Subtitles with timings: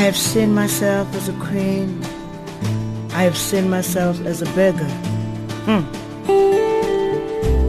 [0.00, 2.02] I have seen myself as a queen.
[3.12, 4.88] I have seen myself as a beggar.
[5.66, 5.84] Hmm.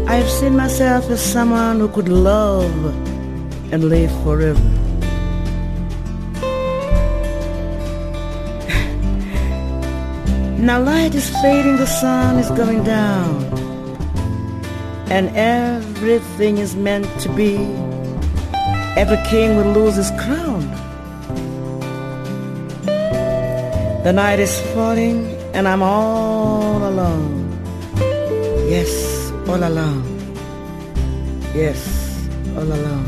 [0.08, 2.74] I have seen myself as someone who could love
[3.74, 4.64] and live forever.
[10.57, 13.43] now light is fading, the sun is going down,
[15.11, 17.57] and everything is meant to be.
[18.95, 20.90] Every king will lose his crown.
[24.04, 27.54] The night is falling and I'm all alone.
[28.68, 30.01] Yes, all alone.
[31.54, 31.77] Yes,
[32.58, 33.05] all alone.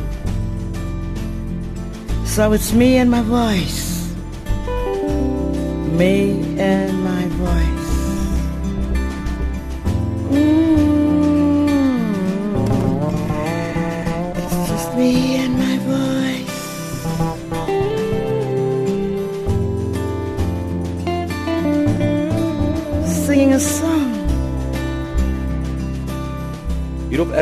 [2.26, 4.14] So it's me and my voice.
[5.98, 7.23] Me and my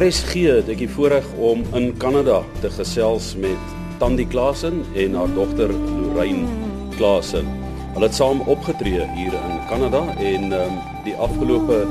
[0.02, 5.30] RSG het ek die voorreg om in Kanada te gesels met Tandi Klasen en haar
[5.35, 6.47] dogter Lorraine
[6.95, 7.45] Klasen.
[7.94, 11.83] Hulle het saam opgetree hier in Kanada en um, die afgelope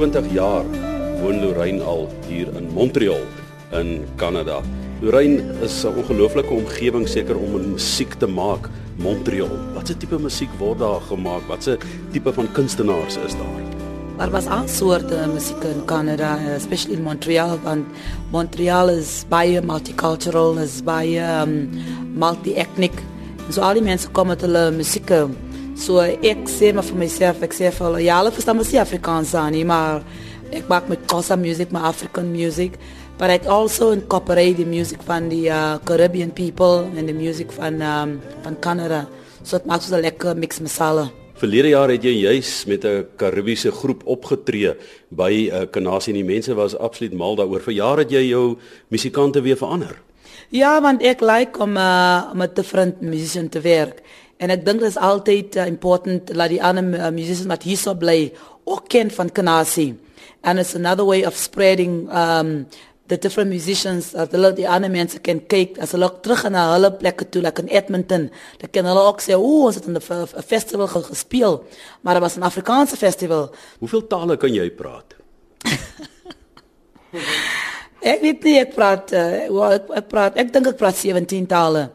[0.00, 0.64] 20 jaar
[1.20, 3.20] woon Lorraine al hier in Montreal
[3.76, 4.62] in Kanada.
[5.04, 8.70] Lorraine is 'n ongelooflike omgewing seker om musiek te maak.
[8.96, 9.52] Montreal.
[9.74, 11.44] Watse tipe musiek word daar gemaak?
[11.48, 11.76] Watse
[12.12, 13.67] tipe van kunstenaars is daar?
[14.18, 17.86] Daar was al soorte musiek in Canada, especially in Montreal, want
[18.30, 21.70] Montreal is baie multicultural, is baie um,
[22.18, 22.98] multi-ethnic.
[23.54, 25.12] So al die mense kom met hulle musiek.
[25.78, 29.36] So ek sê maar vir myself, ek sê hulle, ja, hulle verstaan mos nie Afrikaans
[29.54, 30.02] nie, maar
[30.50, 31.06] ek maak met
[31.38, 32.74] music, my African music,
[33.18, 37.80] but I also incorporate the music van die uh, Caribbean people and the music van
[37.80, 39.06] um, van Canada.
[39.44, 41.06] So dit maak so lekker mix masala.
[41.38, 44.74] Verlede jaar het jy juis met 'n Karibiese groep opgetree
[45.08, 47.60] by 'n uh, Kanasie en die mense was absoluut mal daaroor.
[47.60, 48.58] Vir jare het jy jou
[48.88, 50.02] musikante weer verander.
[50.50, 54.02] Ja, want ek like om uh, met different musicians te werk.
[54.38, 57.76] En ek dink dit is altyd uh, important dat die ander uh, musicians wat hier
[57.76, 58.32] so bly
[58.64, 59.94] ook ken van Kanasie.
[60.42, 62.66] And it's another way of spreading um
[63.08, 66.66] the different musicians dat hulle die ander mense kan kyk as hulle terug gaan na
[66.74, 68.28] hulle plekke toe like in Edmonton
[68.60, 71.64] dan kan hulle ook sê o ons het in 'n festival gespeel
[72.02, 73.50] maar dit was 'n Afrikaanse festival.
[73.78, 75.14] Hoeveel tale kan jy praat?
[78.00, 81.46] Ek weet nie ek praat uh, well, ek, ek praat ek dink ek praat 17
[81.46, 81.90] tale.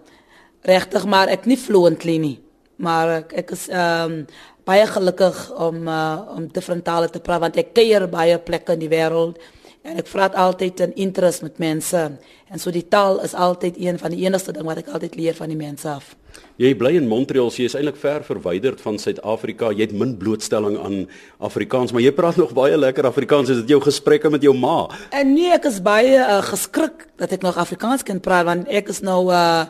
[0.61, 2.39] Regtig maar ek nie fluently nie
[2.75, 4.25] maar ek, ek is um
[4.63, 8.79] baie gelukkig om uh, om different tale te praat want ek kuier baie plekke in
[8.79, 9.39] die wêreld
[9.83, 12.01] En ek praat altyd in interest met mense.
[12.47, 15.35] En so die taal is altyd een van die enigste ding wat ek altyd leer
[15.35, 16.13] van die mense af.
[16.61, 19.73] Jy bly in Montreal, so jy is eintlik ver verwyderd van Suid-Afrika.
[19.75, 21.01] Jy het min blootstelling aan
[21.43, 23.51] Afrikaans, maar jy praat nog baie lekker Afrikaans.
[23.51, 24.85] Is dit jou gesprekke met jou ma?
[25.11, 28.93] En nee, ek is baie uh, geskrik dat ek nog Afrikaans kan praat want ek
[28.93, 29.65] is nou uh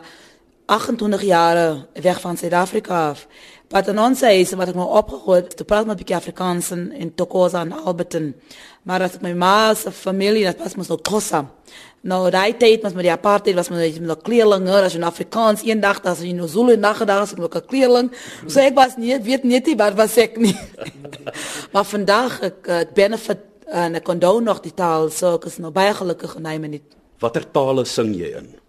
[0.66, 3.26] 28 jaar weg van Suid-Afrika af.
[3.74, 6.92] Wat in ons huis wat ek nou opgegroeid, te praat met 'n bietjie Afrikaans in,
[6.92, 8.34] in Tokoza en Alberton.
[8.86, 11.50] Maar as my ma se familie, dat was mos nou Xhosa.
[12.02, 16.04] Nou daai tyd was met die apartheid was met die kleerlinge, as 'n Afrikaans eendag
[16.04, 18.12] as jy nou Zulu nagdag as 'n kleerling.
[18.46, 20.56] So ek was nie weet net nie wat was ek nie.
[21.72, 25.70] maar vandag ek, ek benefit en ek kon nog die taal, so ek is nou
[25.70, 26.82] baie gelukkig en hy met
[27.18, 28.63] Watter tale sing jy in?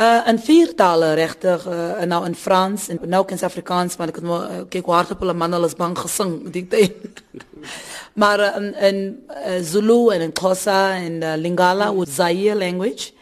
[0.00, 4.22] Uh in vier tale regtig uh, nou in Frans en nou in Afrikaans want ek
[4.22, 6.64] het maar uh, kyk hoe hard op hulle man bang gesing die
[8.22, 9.20] maar uh, in,
[9.60, 13.12] Zulu en in Xhosa en Lingala with Zaire language.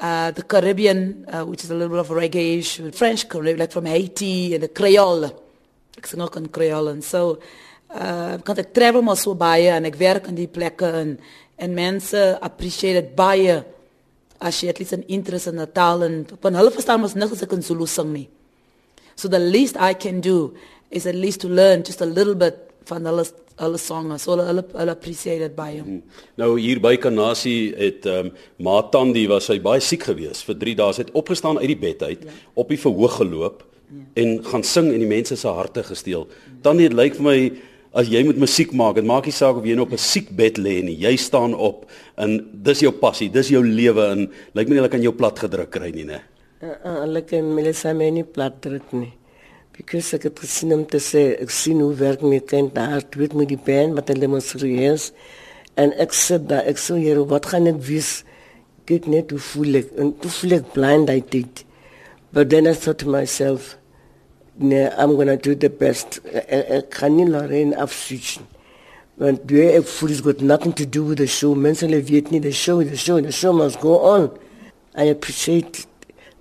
[0.00, 2.64] Uh the Caribbean which is a little bit of reggae,
[2.94, 5.30] French Caribbean like from Haiti and the Creole.
[5.98, 7.38] Ek sing ook in Creole en so
[7.92, 9.16] uh kan travel maar
[9.76, 11.18] en ek werk in die plekke en
[11.56, 13.62] en mense appreciate dit baie
[14.44, 17.32] as jy at least 'n interest in 'n taal en van hulle verstaan mos niks
[17.32, 18.28] as ek in Zulu sing nie.
[19.16, 20.54] So the least I can do
[20.90, 23.24] is at least to learn just a little bit van hulle
[23.56, 24.18] hulle songe.
[24.18, 25.82] So hulle hulle, hulle appreciate dit baie.
[25.82, 26.02] Hmm.
[26.40, 30.58] Nou hier by Kanasie het ehm um, Ma Tandi was hy baie siek gewees vir
[30.58, 30.92] 3 dae.
[30.92, 32.34] Sy het opgestaan uit die bed uit, ja.
[32.54, 34.02] op die verhoog geloop ja.
[34.22, 36.26] en gaan sing en die mense se harte gesteel.
[36.28, 36.58] Ja.
[36.66, 37.38] Tandi dit lyk vir my
[37.94, 40.58] as jy moet musiek maak, dit maak nie saak of jy nou op 'n siekbed
[40.58, 40.98] lê nie.
[40.98, 41.86] Jy staan op
[42.18, 45.70] en dis jou passie, dis jou lewe en lyk my hulle kan jou plat gedruk
[45.70, 46.20] kry nie, né?
[46.82, 49.12] Hulle kan my net sê my nie plat druk nie.
[49.76, 53.34] Because ek het gesien om te sê, ek sien hoe werk my kind daar, weet
[53.34, 55.10] met die band wat hulle demonstreer
[55.76, 58.24] en ek sit daar, ek sê hier, wat gaan dit wees?
[58.86, 61.64] Kyk net hoe voel ek en hoe voel ek blind uit dit.
[62.32, 63.76] But then I thought to myself,
[64.60, 66.20] I'm going to do the best.
[66.26, 68.38] Eh, eh, eh, ek kan nie Lorraine afswitch.
[69.18, 71.54] Want die ek voel it's got nothing to do with the show.
[71.54, 74.30] Mense hulle weet nie the show, the show, the show must go on.
[74.94, 75.86] I appreciate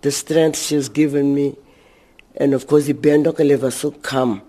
[0.02, 1.56] the strength she's given me.
[2.38, 4.42] And of course die band ook hulle was so calm.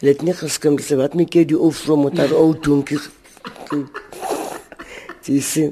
[0.00, 2.98] Hulle het nie geskimp sê wat my keer die ou vrou met haar ou donkie.
[5.24, 5.70] Sien,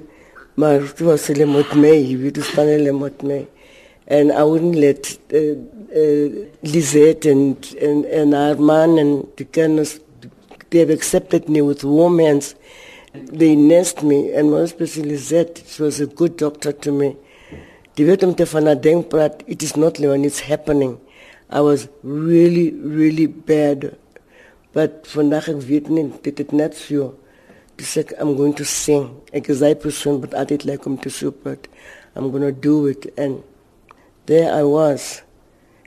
[0.54, 3.42] maar dit was hulle met my, jy weet, staan hulle met my.
[4.06, 5.54] And I wouldn't let uh,
[5.94, 10.00] uh, Lisette and, and, and Arman and the Kenners,
[10.70, 12.54] they have accepted me with warm hands.
[13.14, 17.16] They nursed me, and most especially Lisette, she was a good doctor to me.
[17.94, 20.98] Die it is not when it's happening.
[21.50, 23.98] I was really, really bad.
[24.72, 26.72] But vandag ek weet nie, dit het net.
[27.76, 29.20] Dis ek, I'm going to sing.
[29.32, 31.68] Is hy persoon, but altyd like om soep, but
[32.16, 33.12] I'm going to do it.
[33.18, 33.42] And
[34.26, 35.22] there I was.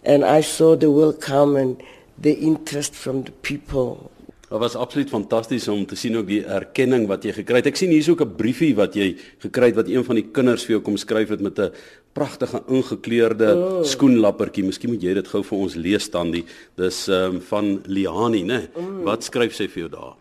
[0.03, 1.81] And I saw the welcome and
[2.17, 4.11] the interest from the people.
[4.49, 7.71] Dit was absoluut fantasties om te sien ook die erkenning wat jy gekry het.
[7.71, 10.63] Ek sien hier's ook 'n briefie wat jy gekry het wat een van die kinders
[10.65, 11.71] vir jou kom skryf het met 'n
[12.13, 13.83] pragtige ingekleurde oh.
[13.83, 14.63] skoenlappertjie.
[14.63, 16.45] Miskien moet jy dit gou vir ons lees dan die.
[16.77, 18.69] Dis ehm um, van Liani, né?
[18.77, 19.03] Mm.
[19.03, 20.15] Wat skryf sy vir jou daar?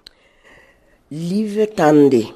[1.08, 2.32] Liewe Tandi,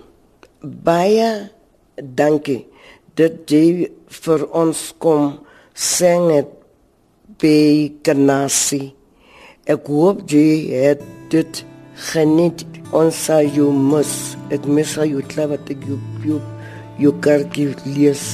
[0.60, 1.50] baie
[1.96, 2.66] dankie
[3.14, 5.47] dat jy vir ons kom
[5.78, 6.50] sing het
[7.38, 8.90] by Kanasie.
[9.70, 11.62] Ek hoop jy het dit
[12.10, 12.64] geniet
[12.96, 14.12] ons sal jou mis
[14.54, 16.40] ek mis jou klaar wat ek jou jou
[16.98, 18.26] jou kaartjie lees.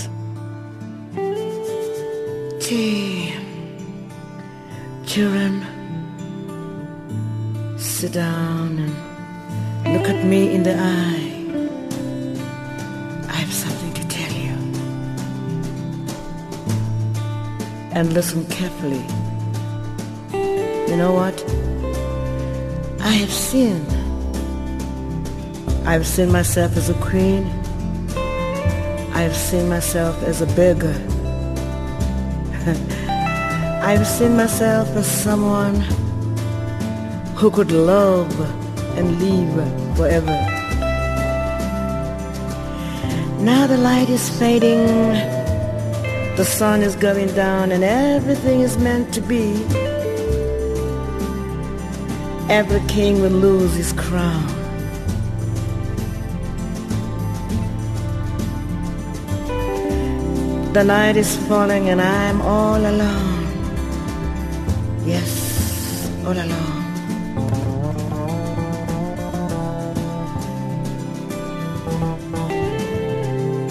[5.15, 5.63] Children,
[7.79, 11.34] sit down and look at me in the eye.
[17.95, 19.05] And listen carefully.
[20.89, 21.37] You know what?
[23.01, 23.87] I have sinned.
[25.87, 27.45] I've seen myself as a queen.
[29.13, 30.97] I've seen myself as a beggar.
[33.85, 35.77] I've seen myself as someone
[37.37, 38.33] who could love
[38.99, 40.39] and live forever.
[43.41, 44.89] Now the light is fading,
[46.37, 49.55] the sun is going down, and everything is meant to be.
[52.51, 54.47] Every king will lose his crown.
[60.75, 63.47] The night is falling and I'm all alone.
[65.07, 66.83] Yes, all alone.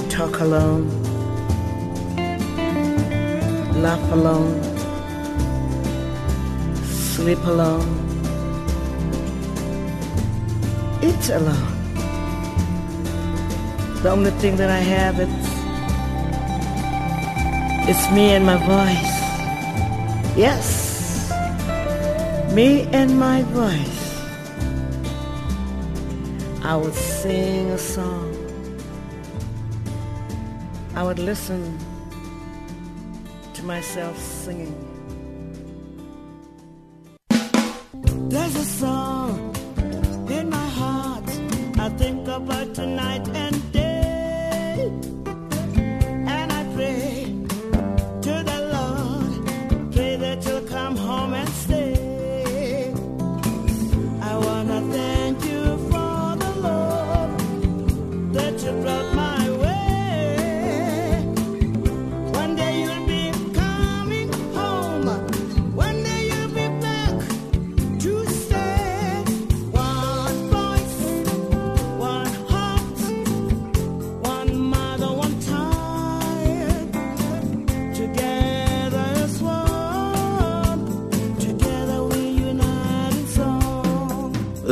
[0.09, 1.02] Talk alone.
[3.83, 4.63] Laugh alone.
[6.85, 7.89] Sleep alone.
[11.01, 11.75] Eat alone.
[14.01, 15.47] The only thing that I have it's
[17.89, 19.13] it's me and my voice.
[20.37, 20.65] Yes.
[22.53, 24.03] Me and my voice.
[26.63, 28.31] I would sing a song.
[30.95, 31.92] I would listen
[33.63, 34.75] myself singing.
[38.29, 39.55] There's a song
[40.29, 41.29] in my heart
[41.79, 43.82] I think about tonight and day.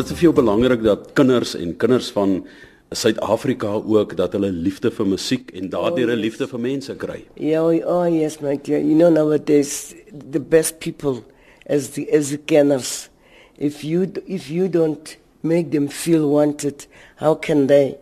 [0.01, 2.31] Dit is vir jou belangrik dat kinders en kinders van
[2.89, 7.19] Suid-Afrika ook dat hulle liefde vir musiek en daardeur 'n liefde vir mense kry.
[7.35, 8.79] Yeah, oh, oh yes, my dear.
[8.79, 9.93] You know nowadays
[10.31, 11.21] the best people
[11.69, 13.09] as the as the kenners.
[13.59, 17.97] If you if you don't make them feel wanted, how can they?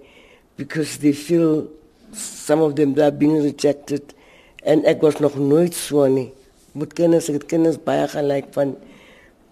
[0.55, 1.67] Because they feel
[2.13, 4.15] some of them are being rejected.
[4.63, 6.31] En ek was nog nooit so nie.
[6.71, 8.77] Met kennis, ek het kennis baie gelyk van van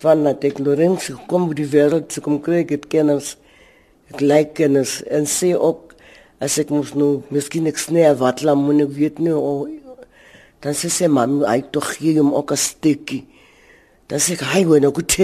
[0.02, 3.36] dat ek Lorenz gekom op die wêreld, so kom kry ek het kennis.
[4.14, 5.96] Ek lyk kennis en sê ook
[6.40, 9.68] as ek mos nou miskien ek sny wat la moet ek weet nie o
[10.62, 13.26] dan sê sy mam hy tog gee hom ook 'n stukkie
[14.08, 15.18] Dan sê ek, "Hi, hoe nou goed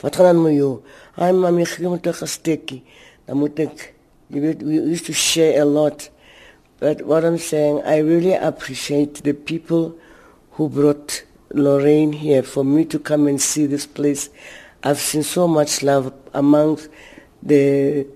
[0.00, 0.82] Wat gaan aan met jou?"
[1.16, 2.82] "Hi, mami, ek gee met 'n gestekkie."
[3.24, 3.94] Dan moet ek
[4.28, 6.10] you weet we used to share a lot.
[6.78, 9.94] But what I'm saying, I really appreciate the people
[10.50, 11.24] who brought
[11.54, 14.30] Lorraine here for me to come and see this place.
[14.82, 16.78] I've seen so much love among
[17.42, 18.06] the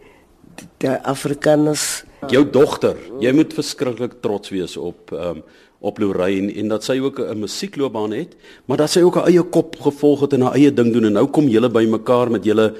[0.79, 2.05] the Afrikaners.
[2.29, 5.43] Jou dogter, jy moet verskriklik trots wees op um,
[5.81, 9.43] op Lorraine en dat sy ook 'n musiekloopbaan het, maar dat sy ook 'n eie
[9.43, 12.75] kop gevolg het en haar eie ding doen en nou kom julle bymekaar met julle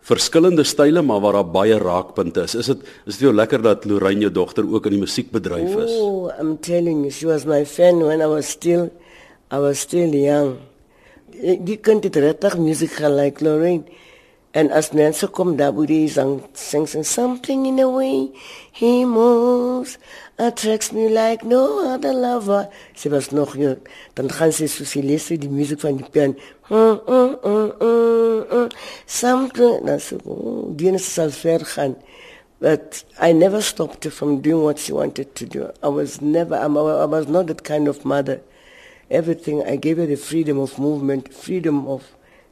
[0.00, 2.54] verskillende style maar waar daar baie raakpunte is.
[2.54, 5.90] Is dit is dit jou lekker dat Lorraine jou dogter ook in die musiekbedryf is?
[5.90, 8.90] Oh, I'm telling you, she was my fan when I was still
[9.54, 10.58] I was still young.
[11.66, 13.84] Die kind het regtig musiek gelyk Lorraine.
[14.50, 18.32] En as mense kom daar by die sang sing something in a way
[18.74, 19.94] he moves
[20.38, 22.66] attracts me like no other lover.
[22.98, 23.78] Sy was nog jong.
[24.18, 26.34] Dan gaan sy so sy lees die musiek van die piano.
[26.70, 28.72] Mm, mm, mm, mm, mm.
[29.06, 31.94] Something dan so oh, die net sal ver gaan.
[32.58, 35.70] But I never stopped her from doing what she wanted to do.
[35.82, 38.42] I was never I was not that kind of mother.
[39.14, 42.02] Everything I gave her the freedom of movement, freedom of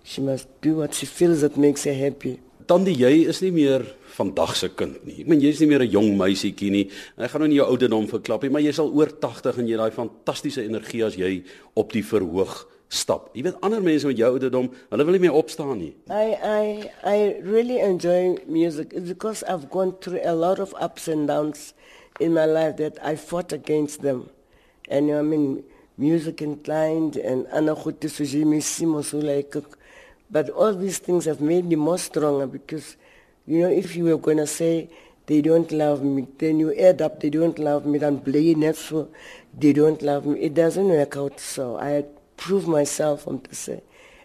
[0.05, 2.41] She must do what she feels that makes her happy.
[2.67, 3.85] Tandie, jy is nie meer
[4.17, 5.21] vandag se kind nie.
[5.23, 6.91] Ek meen jy is nie meer 'n jong meisietjie nie.
[7.19, 9.77] Ek gaan nou nie jou ouderdom verklap nie, maar jy sal oor 80 en jy
[9.77, 13.31] daai fantastiese energie as jy op die verhoog stap.
[13.35, 15.95] Jy weet ander mense met jou ouderdom, hulle wil nie meer opstaan nie.
[16.11, 21.09] I I I really enjoy music It's because I've gone through a lot of ups
[21.09, 21.75] and downs
[22.21, 24.31] in my life that I fought against them.
[24.89, 25.65] And you know, I mean
[25.97, 29.03] music inclined and ana goed te so jy mis simo
[30.31, 32.97] But all these things have made me more stronger because,
[33.47, 34.89] you know, if you were going to say
[35.27, 38.77] they don't love me, then you add up they don't love me, then blame it
[38.77, 39.09] so
[39.57, 40.41] they don't love me.
[40.41, 41.77] It doesn't work out so.
[41.77, 42.07] I
[42.37, 43.81] prove myself om te sê.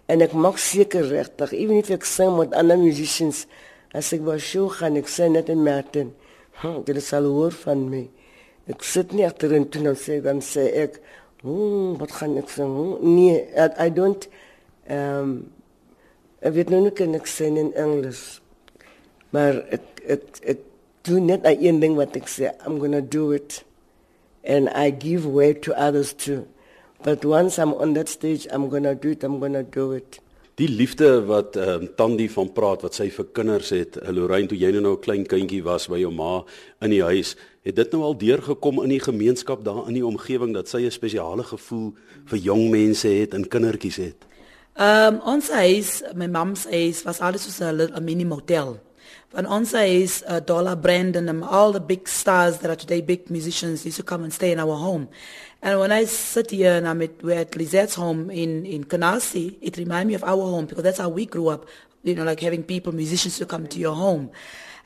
[0.07, 3.43] En ek maak seker regtig, even if ek sing met ander musicians,
[3.91, 6.13] as ek was show gaan ek sê net in Martin.
[6.61, 8.05] Hm, dit sal hoor van my.
[8.71, 11.01] Ek sit nie agterin toe dan sê dan sê ek,
[11.41, 12.73] hm, wat gaan ek sing?
[13.01, 14.27] Nee, I, I don't
[14.89, 15.51] um
[16.45, 18.39] Ek weet nou kan ek sê in Engels.
[19.33, 20.59] Maar ek ek ek
[21.07, 23.63] doen net een ding wat ek sê, I'm going to do it.
[24.45, 26.45] And I give way to others too.
[27.03, 29.91] But once I'm on that stage, I'm going to do it, I'm going to do
[29.97, 30.21] it.
[30.57, 34.49] Die liefde wat ehm um, Tandi van praat wat sy vir kinders het, eh, Lorraine
[34.49, 36.43] toe jy nou 'n klein kindjie was by jou ma
[36.81, 37.35] in die huis,
[37.67, 40.91] het dit nou al deurgekom in die gemeenskap daar in die omgewing dat sy 'n
[40.91, 41.93] spesiale gevoel
[42.25, 44.25] vir jong mense het en kindertjies het.
[44.79, 48.79] Um ons huis, my mam's huis was alles soos 'n mini motel.
[49.29, 53.29] Van ons huis, uh, Dollar Brandon and all the big stars that are today big
[53.29, 55.07] musicians used to come and stay in our home.
[55.61, 59.57] And when I sit here and I'm at, we're at Lizette's home in, in Canarsie,
[59.61, 61.65] it reminds me of our home because that's how we grew up,
[62.03, 64.29] you know, like having people, musicians to come to your home.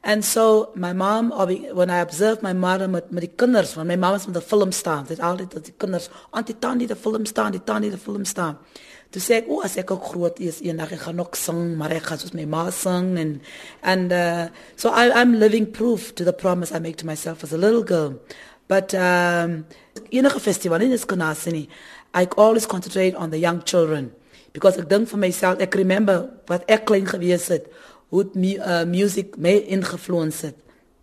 [0.03, 3.96] And so my mom, when I observed my mother met, met die kinders, want my
[3.96, 7.25] mom was met de film staan, dit altyd dat die kinders, auntie Tandy de film
[7.25, 8.58] staan, die Tandy de film staan.
[9.12, 11.91] Toe sê ek, "O, as ek ook groot is, eendag ek gaan ook sing, maar
[11.91, 13.41] ek gaan soos my ma sing and
[13.84, 17.53] and uh so I I'm living proof to the promise I make to myself as
[17.53, 18.22] a little girl.
[18.67, 19.65] But um
[20.10, 21.67] enige festival in Eskonasini,
[22.13, 24.13] I always concentrate on the young children
[24.53, 27.67] because ek dink vir myself, ek remember wat ek klein gewees het,
[28.12, 30.56] hoe uh, music my ingefluence het.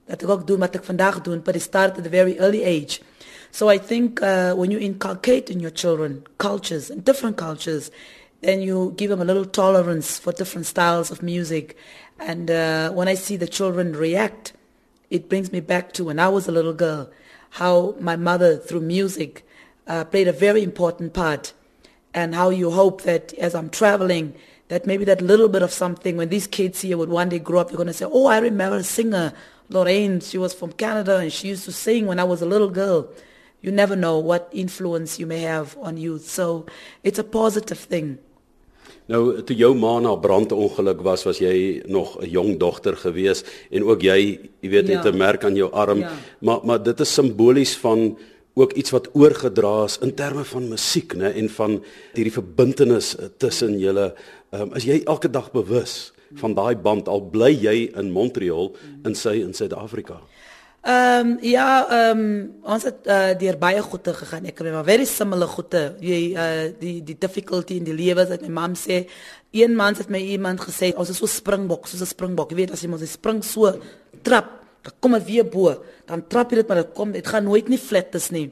[0.06, 2.64] Dat ek ook doen wat ek vandag doen, but it started at a very early
[2.64, 3.00] age.
[3.50, 7.90] So I think uh, when you inculcate in your children cultures and different cultures,
[8.40, 11.76] then you give them a little tolerance for different styles of music.
[12.18, 14.52] And uh, when I see the children react,
[15.08, 17.08] it brings me back to when I was a little girl,
[17.50, 19.46] how my mother, through music,
[19.86, 21.54] uh, played a very important part.
[22.12, 24.34] And how you hope that as I'm traveling,
[24.68, 27.60] that maybe that little bit of something, when these kids here would one day grow
[27.60, 29.32] up, they're going to say, oh, I remember a singer,
[29.68, 32.70] Lorraine, she was from Canada and she used to sing when I was a little
[32.70, 33.08] girl
[33.60, 36.28] you never know what influence you may have on youth.
[36.28, 36.66] So
[37.02, 38.18] it's a positive thing.
[39.08, 43.82] Nou toe jou ma na brandongeluk was, was jy nog 'n jong dogter gewees en
[43.84, 45.00] ook jy, jy weet, ja.
[45.00, 46.12] het 'n merk aan jou arm, ja.
[46.40, 48.18] maar maar dit is simbolies van
[48.54, 51.82] ook iets wat oorgedra is in terme van musiek, né, en van
[52.12, 54.14] hierdie verbintenis tussen julle.
[54.50, 58.70] Um, is jy elke dag bewus van daai band al bly jy in Montreal
[59.04, 60.22] in sy in Suid-Afrika?
[60.88, 64.46] Ehm um, ja, ehm um, ons het uh, deur baie goeie gegaan.
[64.48, 65.82] Ek het maar very similar goeie.
[66.00, 69.02] Jy uh, die die difficulty in die lewe wat my mam sê.
[69.52, 72.50] Een man het my iemand gesê, ons is so springbok, soos 'n springbok.
[72.50, 73.68] Jy weet as jy mos spring so
[74.22, 74.48] trap,
[74.82, 75.74] dan kom dit weer bo.
[76.06, 78.48] Dan trap jy dit maar dit kom, dit gaan nooit nie flat is nie.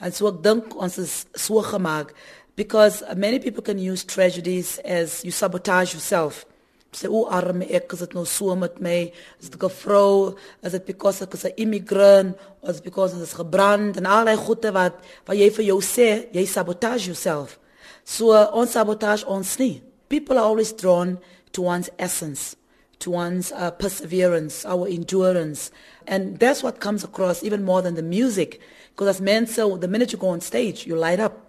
[0.00, 2.12] En so ek dink ons is so gemaak.
[2.58, 6.44] Because many people can use tragedies as you sabotage yourself.
[6.90, 9.12] Sê o arme ek is dit nou so met my?
[9.38, 10.34] Is dit 'n vrou
[10.64, 12.36] is dit because ek is 'n immigrant?
[12.60, 13.96] Of is because dit is gebrand?
[13.96, 14.94] En al die goede wat
[15.26, 17.60] wat jy vir jou sê jy sabotage yourself.
[18.04, 19.80] So ons sabotage ons nie.
[20.08, 21.20] People are always drawn
[21.52, 22.56] to one's essence
[22.98, 25.70] to one's uh, perseverance our endurance.
[26.08, 28.60] And that's what comes across even more than the music.
[28.90, 31.47] Because as men so the minute you go on stage you light up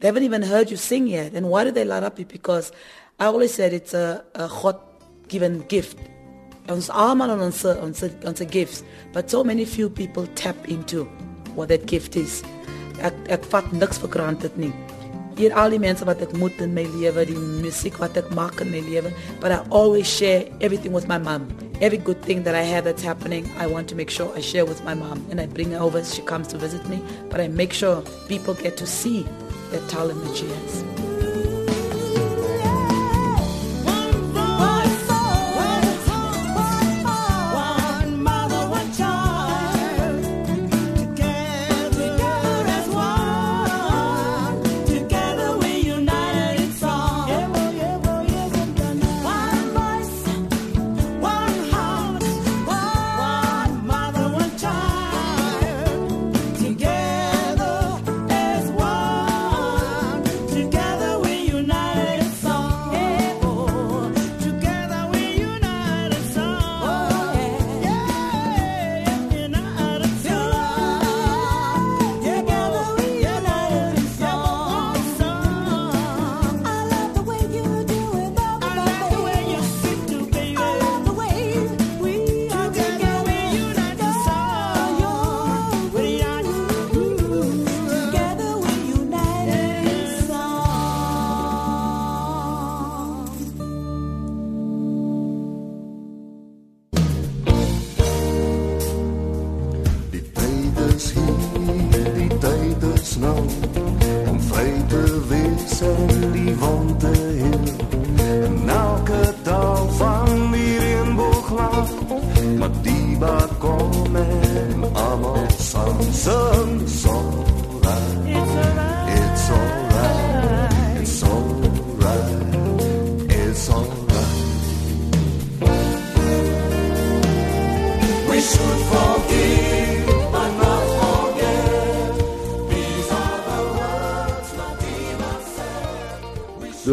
[0.00, 2.72] they haven't even heard you sing yet and why do they light up because
[3.18, 4.80] I always said it's a, a God
[5.28, 5.98] given gift.
[6.68, 8.82] Ons almal on ons ons ons gifts,
[9.12, 11.04] but so many few people tap into
[11.54, 12.42] what that gift is.
[13.04, 14.72] Ek ek vat niks vir granted nie.
[15.36, 18.60] Hier al die mense wat ek moet in my lewe, die musiek wat ek maak
[18.64, 21.46] in my lewe, but I always share everything with my mom.
[21.80, 24.64] Every good thing that I have that's happening, I want to make sure I share
[24.64, 27.48] with my mom and I bring her over she comes to visit me, but I
[27.48, 29.26] make sure people get to see
[29.74, 31.13] the talent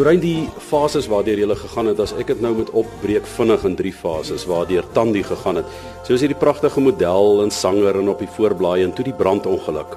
[0.02, 3.76] Lorraine die fases waardeur jy gegaan het as ek dit nou met opbreek vinnig in
[3.78, 5.76] drie fases waardeur Tandi gegaan het.
[6.02, 9.94] Soos hierdie pragtige model en sanger en op die voorblaai en toe die brandongeluk.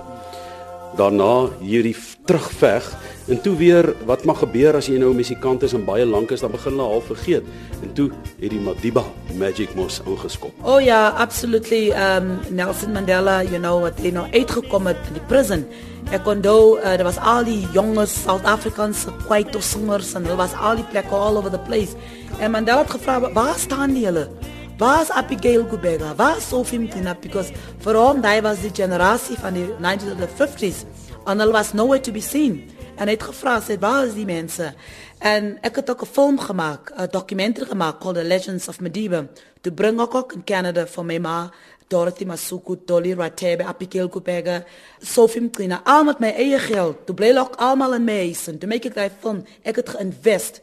[1.00, 1.96] Daarna hierdie
[2.30, 2.86] terugveg
[3.34, 6.30] en toe weer wat mag gebeur as jy nou 'n musikant is en baie lank
[6.30, 7.44] is dan begin hulle half vergeet
[7.82, 10.54] en toe het die Madiba Magic Mos ingeskop.
[10.62, 15.28] Oh ja, absolutely um Nelson Mandela, you know what, you know uitgekom het in die
[15.28, 15.66] prison.
[16.14, 20.54] Ek onthou uh, daar was al die jonge South Africans kwaito singers en hulle was
[20.54, 21.98] al die plekke all over the place.
[22.40, 24.30] En Mandela het gevra, "Waar staan die hulle?"
[24.78, 27.52] Was Abigail Gubega, was Sophie Mtina because
[27.84, 30.86] hom daai was die generasie van die 90s and the 50s
[31.26, 32.70] and hulle was nowhere to be seen.
[32.96, 34.74] En hy het gevra sê waar is die mense?
[35.20, 39.28] En ek het ook 'n film gemaak, 'n dokumentaire gemaak called The Legends of Madiba
[39.62, 41.50] to bring ook in Canada for my ma
[41.88, 44.64] Dorothy Masuku, Dolly Ratebe, Abigail Gubega,
[45.02, 47.06] Sophie Mtina, al met my eie geld.
[47.06, 49.44] Toe bly ook almal in my huis en toe maak ek daai film.
[49.64, 50.62] Ek het geïnvest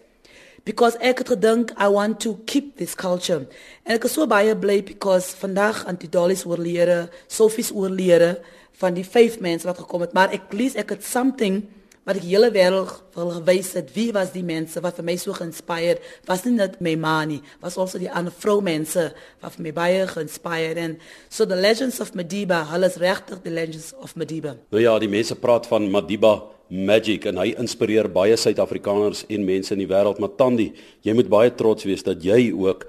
[0.65, 3.47] because ek het gedink I want to keep this culture.
[3.85, 8.37] En ek is so baie bly because vandag Auntie Dolly's oorlede, Sophie's oorlede
[8.83, 11.63] van die vyf mense wat gekom het, maar ek lees ek het something
[12.05, 15.35] wat ek hele wêreld wil gewys het wie was die mense wat vir my so
[15.37, 19.11] geïnspireer was nie net my ma nie was also die ander vrou mense
[19.43, 20.97] wat vir my baie geïnspireer en
[21.29, 25.13] so the legends of Madiba hulle is regtig the legends of Madiba nou ja die
[25.13, 26.41] mense praat van Madiba
[26.73, 30.21] magic en hy inspireer baie Suid-Afrikaners en mense in die wêreld.
[30.23, 30.71] Maar Tandi,
[31.05, 32.87] jy moet baie trots wees dat jy ook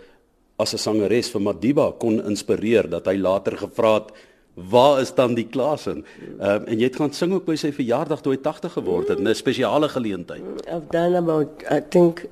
[0.58, 4.14] as 'n sangeres vir Madiba kon inspireer dat hy later gevra het
[4.54, 6.06] waar is Tandi Klasen?
[6.40, 9.08] Ehm um, en jy het gaan sing ook by sy verjaardag toe hy 80 geword
[9.08, 10.44] het, 'n spesiale geleentheid.
[10.68, 12.26] I've done about I think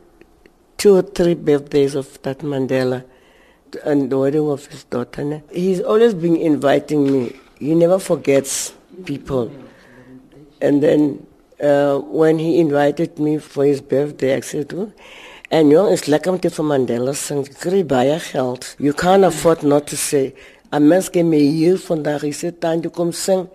[0.75, 3.03] two or three birthdays of that Mandela
[3.83, 5.41] and the wedding of his daughter.
[5.51, 7.35] He's always been inviting me.
[7.59, 8.73] He never forgets
[9.05, 9.51] people.
[10.61, 11.25] And then
[11.61, 14.91] uh, when he invited me for his birthday, I said, oh,
[15.49, 17.45] en jong, is lekker om te vir Mandela sing.
[17.87, 18.75] Baie geld.
[18.79, 20.33] You can't afford not to say,
[20.71, 23.47] 'n mens kan my hier vandag is dit jy kom sing.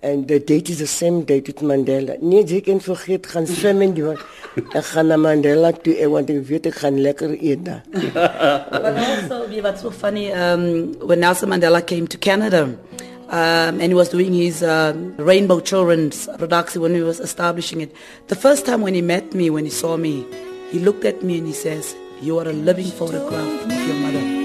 [0.00, 2.14] En de date is the same date with Mandela.
[2.20, 4.20] Nee, jy kan vergeet gaan swem die wat.
[4.78, 7.82] Ek gaan na Mandela toe eh, want ek weet ek gaan lekker eet daar.
[8.70, 12.62] But also, we what's so funny, um, when Nelson Mandela came to Canada,
[13.28, 17.90] um, and he was doing his um, Rainbow Children's production when he was establishing it.
[18.28, 20.24] The first time when he met me, when he saw me,
[20.70, 24.37] he looked at me and he says, "You are a living photograph of your mother."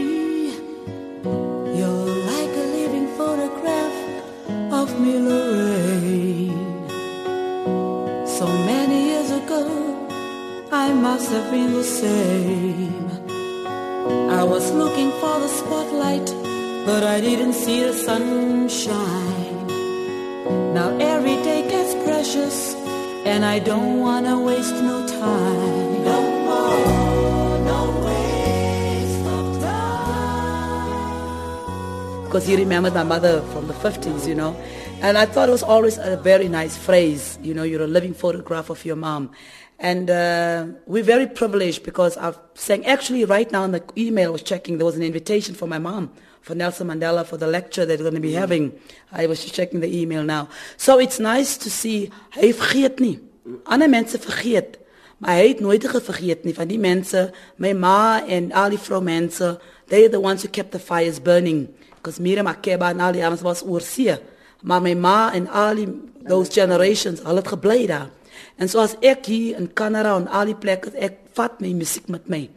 [11.13, 13.05] Must have been the same.
[14.31, 16.25] I was looking for the spotlight,
[16.87, 19.67] but I didn't see the sunshine.
[20.73, 22.73] Now every day gets precious,
[23.25, 26.03] and I don't wanna waste no time.
[26.09, 30.93] No more, no waste of time.
[32.25, 34.55] Because he remembered my mother from the 50s, you know.
[35.03, 38.13] And I thought it was always a very nice phrase, you know, you're a living
[38.15, 39.29] photograph of your mom.
[39.79, 44.31] And uh, we're very privileged because I've saying actually right now in the email I
[44.31, 46.11] was checking there was an invitation for my mom
[46.43, 48.73] for Nelson Mandela for the lecture they're going to be having.
[49.11, 50.49] I was just checking the email now.
[50.77, 53.19] So it's nice to see hy vergeet nie.
[53.65, 54.77] Ander mense vergeet,
[55.19, 59.57] maar hy het nooit vergeet nie van die mense, my ma en al die vroumense,
[59.87, 63.23] they are the ones who kept the fires burning because Miriam Makeba en al die
[63.23, 64.17] anders was oorsee.
[64.63, 65.87] Maar my ma en al die
[66.27, 68.09] those generations, al het gebly daar.
[68.55, 72.27] En zoals ik hier in Canada en al die plekken, ik vat mijn muziek met
[72.27, 72.49] mij.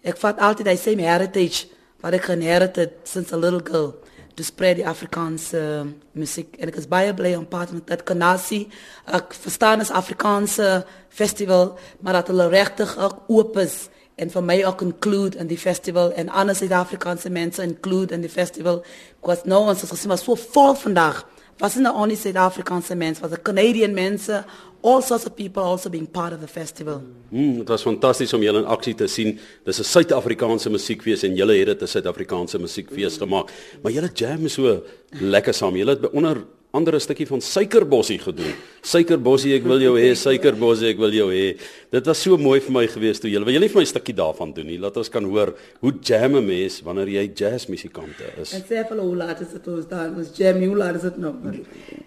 [0.00, 1.66] Ik vat altijd die same heritage,
[2.00, 4.02] wat ik genereerd sinds een little girl.
[4.34, 6.56] Dus spread die Afrikaanse ehm, muziek.
[6.56, 8.68] En ik is baie blij om partner met dat Canasi.
[9.12, 13.88] Ik verstaan is Afrikaanse festival, maar dat is regtig ook open is.
[14.14, 16.12] En voor mij ook include in die festival.
[16.12, 18.78] En andere de Afrikaanse mensen include in die festival.
[19.20, 21.26] Ik was nou, ons gezien was zo vol vandaag.
[21.58, 24.44] Was nie only Suid-Afrikaanse mense, was the Canadian mense,
[24.82, 27.00] all sorts of people also being part of the festival.
[27.30, 29.38] Mm, dit was fantasties om julle in aksie te sien.
[29.64, 33.50] Dis 'n Suid-Afrikaanse musiekfees en julle het dit 'n Suid-Afrikaanse musiekfees gemaak.
[33.82, 35.76] Maar julle jam is so lekker saam.
[35.76, 38.54] Julle het onder andere stukkie van suikerbossie gedoen.
[38.84, 41.54] Suikerbossie, ek wil jou hê, suikerbossie, ek wil jou hê.
[41.94, 43.46] Dit was so mooi vir my gewees toe julle.
[43.46, 44.78] Wil julle vir my 'n stukkie daarvan doen nie?
[44.78, 48.54] Laat ons kan hoor hoe jam 'n mens wanneer jy jazzmusikante is.
[48.54, 51.16] En sê vir hoe laat is dit ons daar was jam, hoe laat is dit
[51.18, 51.34] nou?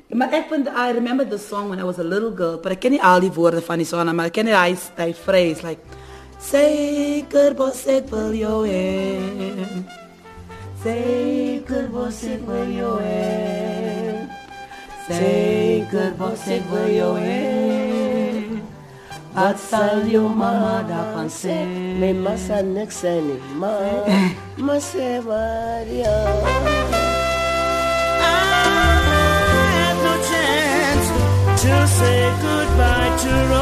[0.09, 2.81] Maar ek vind I remember the song when I was a little girl, but ek
[2.81, 5.81] ken nie al die woorde van die song, maar ek ken hy hy phrase like
[6.39, 9.97] Suikerbossie, ek wil jou hê.
[10.83, 14.46] Zeker was ik wil jou heen.
[19.37, 21.99] Wat zal jou mama daarvan zeggen?
[21.99, 23.39] My ma sal niks sê nie.
[23.59, 23.71] Ma,
[24.57, 26.17] ma sê waar ja.
[29.77, 31.07] had no chance
[31.61, 33.56] to say goodbye to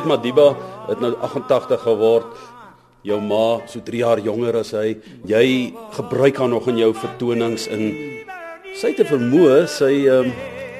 [0.00, 0.56] Weet Madiba
[0.88, 2.28] het nou 88 geword.
[3.04, 4.94] Jou ma so 3 jaar jonger as hy.
[5.28, 7.82] Jy gebruik haar nog in jou vertonings in
[8.80, 10.32] sy te vermoë, sy ehm um,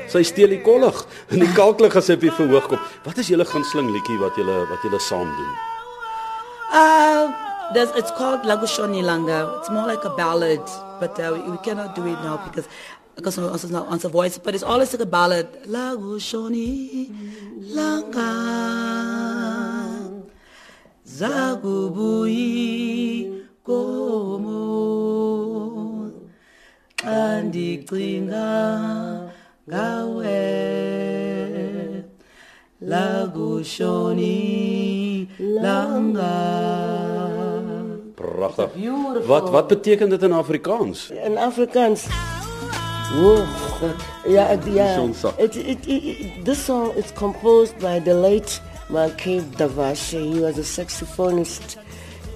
[0.08, 1.02] sy steel die kollig
[1.36, 2.80] in die kalklig as sy op die verhoog kom.
[3.04, 5.52] Wat is julle gunsteling liedjie wat julle wat julle saam doen?
[6.72, 7.28] Uh,
[7.74, 9.44] there's, it's called Lagushoni Langa.
[9.58, 10.64] It's more like a ballad,
[10.98, 12.72] but uh, we cannot do it now because
[13.20, 15.92] ek kan sommer as ons nou ons voice but it's always like a ballad la
[15.92, 17.12] gushoni
[17.76, 18.32] langa
[21.04, 22.48] zakubui
[23.60, 24.64] komo
[26.96, 28.48] xa ndicinga
[29.68, 30.48] ngawe
[32.80, 34.40] la gushoni
[35.36, 36.36] langa
[38.20, 38.84] Pragtig.
[39.24, 41.08] Wat wat beteken dit in Afrikaans?
[41.24, 42.04] In Afrikaans
[43.12, 43.42] Oh,
[43.80, 44.04] God.
[44.24, 45.02] Yeah, yeah.
[45.38, 50.32] It, it, it, this song is composed by the late Mackay Davashe.
[50.32, 51.76] He was a saxophonist.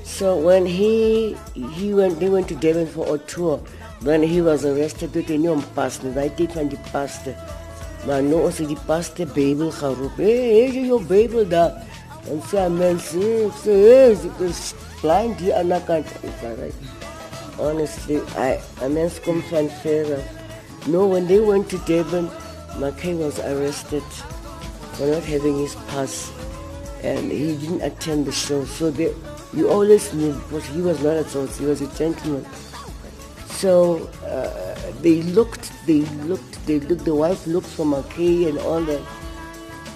[0.02, 3.58] So when he he went, they went to Devon for a tour.
[4.02, 6.12] When he was arrested, toe het hy nie om pas nie.
[6.12, 7.36] Hy het van die paste.
[8.04, 10.18] Maar nou as die paste Bybel geroep.
[10.18, 11.80] Hey, hey, jou Bybel daar.
[12.28, 14.62] En sê mense, ek sê, hey, dit is
[15.00, 16.14] blind die kant.
[16.42, 16.74] Right.
[17.58, 20.43] Honestly, I, I mean, come from Farah.
[20.86, 22.30] No, when they went to Devon,
[22.78, 24.02] Mackay was arrested
[24.92, 26.30] for not having his pass.
[27.02, 28.64] And he didn't attend the show.
[28.64, 29.14] So they,
[29.54, 32.46] you always knew, because he was not a source, he was a gentleman.
[33.48, 38.82] So uh, they looked, they looked, they looked, the wife looked for Mackay and all
[38.82, 39.02] that.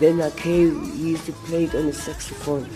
[0.01, 2.67] Then Mackay used to play it on the saxophone.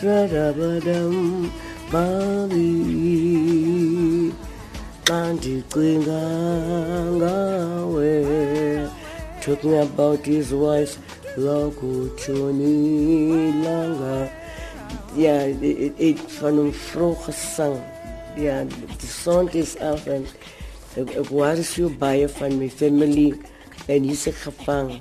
[0.00, 1.52] Tradabadam
[1.92, 2.72] Babi
[5.04, 6.24] Kandikwinga
[7.20, 8.88] ngawe
[9.42, 10.96] Talking about his wife
[11.36, 14.30] Lokutshoni Langa
[15.16, 15.40] Ja,
[15.96, 17.76] ik van een vroege zang.
[18.36, 20.26] Ja, de zon is af en
[20.94, 23.40] eh, ik was waarschuw bij van mijn familie
[23.86, 25.00] en die is gevangen.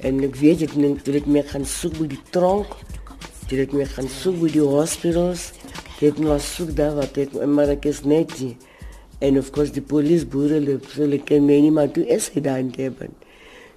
[0.00, 2.66] En ik weet het niet, toen ik me gaan zoeken bij die tronk.
[4.10, 5.52] Soek by die hospitals,
[6.02, 6.18] ek
[7.46, 8.56] maar ek is net nie.
[9.20, 10.24] And of course the police
[10.92, 13.14] so like many hy daar in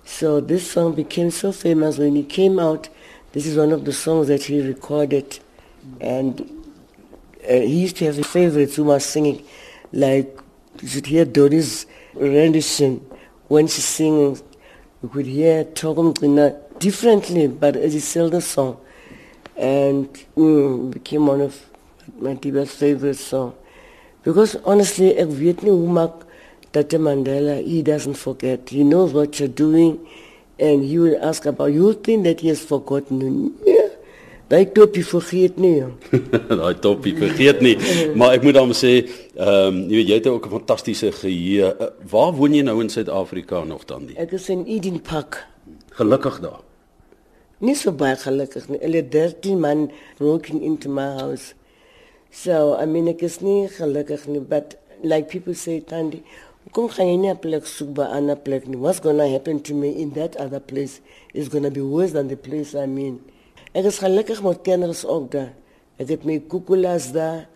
[0.04, 2.90] So this song became so famous when he came out.
[3.32, 5.40] This is one of the songs that he recorded,
[6.02, 6.42] and
[7.48, 9.46] uh, he used to have his favorites who were singing,
[9.94, 10.36] like
[10.82, 13.06] you should hear Doris rendition
[13.48, 14.42] when she sings.
[15.04, 15.64] You could hear
[16.20, 18.78] Gina differently, but it's still the song,
[19.60, 21.60] and mm, became one of
[22.20, 23.54] my deepest favorite songs.
[24.24, 26.26] Because honestly, ek weet nie hoe maak
[26.72, 28.70] Tata Mandela, he doesn't forget.
[28.70, 30.00] He knows what you're doing,
[30.60, 33.56] and he will ask about, you think that he has forgotten?
[33.66, 33.88] Yeah.
[34.50, 35.84] Daai topie vergeet nie.
[36.50, 37.76] Daai toppie vergeet nie.
[38.20, 38.94] Maar ek moet dan sê,
[39.38, 41.70] ehm um, jy weet jy het ook 'n fantastiese geheue.
[41.70, 44.18] Uh, waar woon jy nou in Suid-Afrika nog dan die?
[44.18, 45.46] Ek is in Eden Park.
[46.02, 46.66] Gelukkig daar.
[47.60, 48.80] Nie so baie gelukkig nie.
[48.80, 51.54] Hulle 13 man broken into my house.
[52.32, 56.22] So, I mean, ek is nie gelukkig nie, but like people say, Tandy,
[56.72, 58.78] kom gaan jy nie 'n plek soek by 'n plek nie.
[58.78, 61.02] What's going to happen to me in that other place
[61.34, 63.20] is going to be worse than the place I'm in.
[63.74, 65.54] Ek is gelukkig met kenners ook daar.
[65.98, 67.48] Ek het my kukulas daar.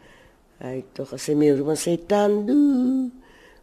[0.60, 3.12] Hy tog gesê my roep en sê Tandu,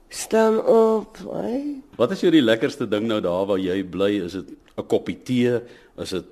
[0.09, 1.19] staan op.
[1.33, 1.83] Ai.
[1.97, 4.25] Wat is jou die lekkerste ding nou daar waar jy bly?
[4.25, 5.61] Is dit 'n koppie tee?
[6.01, 6.29] Is dit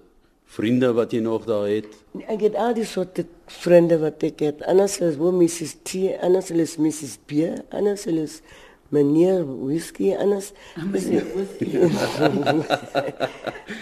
[0.49, 1.89] vriende wat jy nog daar het?
[2.25, 4.63] Ek het al die soorte vriende wat ek het.
[4.69, 5.77] Anders is wo Mrs.
[5.85, 7.19] T, anders is Mrs.
[7.29, 8.41] B, anders is
[8.89, 11.77] meneer whisky, anders meneer whisky.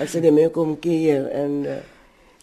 [0.02, 1.78] As they make come here and uh,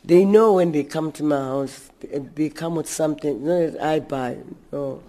[0.06, 3.44] they know when they come to my house, they, they come with something.
[3.44, 4.38] No, that I buy.
[4.72, 5.02] No.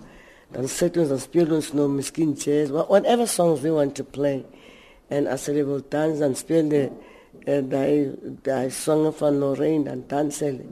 [0.50, 1.70] Dan sit ons, dan speel ons
[2.34, 4.44] jazz, whatever songs they want to play.
[5.10, 6.88] En as hulle wil dans, dan speel die
[7.46, 8.10] uh, die
[8.42, 10.66] die songe van Lorraine, dan dans hulle.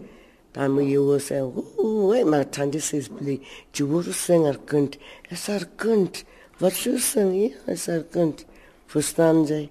[0.53, 3.41] Dan moet jy hoor sê, "Ooh, hey, maar Tandy says play.
[3.73, 4.99] Jy word sing haar kind.
[5.31, 6.25] Is haar kind.
[6.59, 8.45] Wat sing, ja, is haar kind.
[8.87, 9.71] Verstaan jy?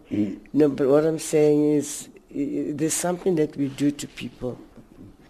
[0.52, 4.58] No, but what I'm saying is, there's something that we do to people.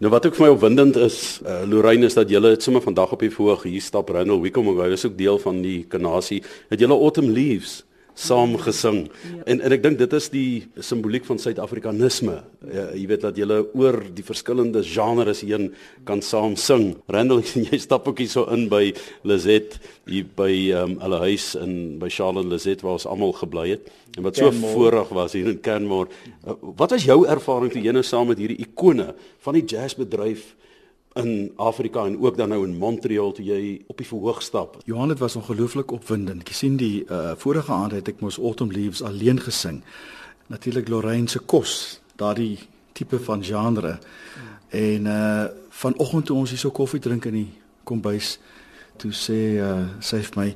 [0.01, 3.11] Nou wat ook vir my opwindend is, uh, Lorraine is dat julle het sommer vandag
[3.13, 6.39] op die voorg hier stap Randall Wickham en hy is ook deel van die kanasie.
[6.71, 9.05] Het julle Autumn Leaves saam gesing.
[9.45, 12.37] En en ek dink dit is die simboliek van Suid-Afrikanisme.
[12.65, 15.71] Uh, jy weet dat julle oor die verskillende genres heen
[16.07, 16.95] kan saam sing.
[17.11, 18.91] Randall, jy stap ook hier so in by
[19.27, 23.91] Lizet hier by um, hulle huis in by Charlotte Lizet waar ons almal gebly het.
[24.17, 24.73] En wat so Canmore.
[24.73, 26.09] voorreg was hier in Canmore.
[26.45, 29.13] Uh, wat was jou ervaring toe jy nou saam met hierdie ikone
[29.45, 30.51] van die jazzbedryf
[31.13, 34.77] in Afrika en ook dan nou in Montreal toe jy op die verhoog stap?
[34.85, 36.45] Johan dit was ongelooflik opwindend.
[36.47, 39.81] Ek sien die uh, vorige aand het ek mos Autumn Leaves alleen gesing.
[40.47, 42.59] Natuurlik Lorraine se kos, daardie
[42.95, 43.97] tipe van genre.
[44.69, 45.49] En uh
[45.81, 47.49] vanoggend toe ons hier so koffie drink in die
[47.87, 48.35] kombuis,
[49.01, 50.55] toe sê uh sy vir my,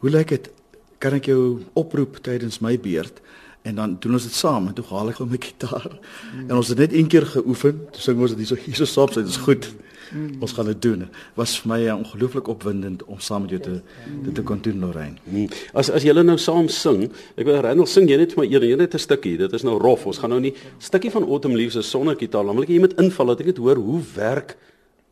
[0.00, 0.50] "Hoe lyk dit?
[0.98, 3.20] Kan ek jou oproep tydens my beurt?"
[3.62, 5.90] En dan doen ons dit saam en toe haal ek gou my gitaar.
[6.34, 6.48] Mm.
[6.50, 8.88] En ons het net een keer geoefen, toe sing ons dit hier so hier so
[8.90, 9.68] saam, dit is goed.
[10.12, 10.42] Mm.
[10.44, 11.04] Ons gaan dit doen.
[11.38, 13.76] Was vir my uh, ongelooflik opwindend om saam met jou te
[14.26, 15.16] dit te kon doen Lorraine.
[15.24, 15.46] Mm.
[15.78, 18.78] As as julle nou saam sing, ek wil Randall sing jy net vir my een,
[18.82, 19.38] net 'n stukkie.
[19.38, 20.06] Dit is nou rof.
[20.10, 22.44] Ons gaan nou nie stukkie van Autumn Leaves is sonder gitaar.
[22.44, 24.56] Dan wil ek jy moet inval dat ek dit hoor hoe werk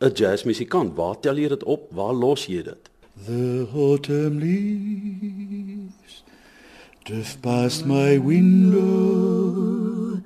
[0.01, 0.97] 'n jazzmusikant.
[0.97, 1.89] Waar tel jy dit op?
[1.93, 2.91] Waar los jy dit?
[3.27, 6.00] The autumn leaves
[7.11, 10.23] drift past my window.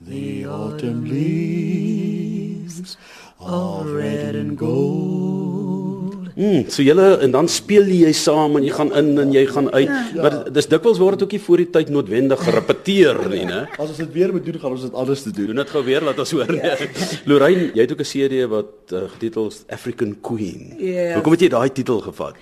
[0.00, 2.96] The autumn leaves
[3.38, 6.32] are red and gold.
[6.36, 9.70] Mm, so julle en dan speel jy saam en jy gaan in en jy gaan
[9.70, 9.86] uit.
[9.86, 10.24] Ja.
[10.24, 13.62] Maar dis dikwels word dit ook nie voor die tyd noodwendig gerepeteer nie, né?
[13.78, 15.52] As ons dit weer moet doen, gaan ons dit alles te doen.
[15.52, 16.52] Doen dit gou weer laat ons hoor.
[16.58, 16.74] Ja.
[17.30, 20.74] Lorraine, jy het ook 'n CD wat uh, getitel is African Queen.
[20.82, 21.14] Ja.
[21.20, 22.34] Hoekom het jy daai titel gevat?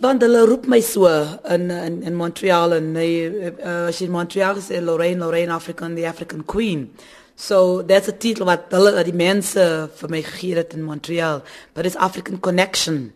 [0.00, 1.04] Want hulle roep my so
[1.44, 5.94] in in in Montreal en nee, uh, as jy in Montreal is Lorraine, Lorraine African,
[5.94, 6.90] the African Queen.
[7.36, 9.60] So that's a title wat hulle die mense
[10.00, 11.42] vir my gegee in Montreal,
[11.74, 13.12] but it's African Connection.